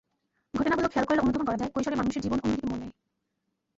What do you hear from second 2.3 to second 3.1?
অন্যদিকে মোড় নেয়।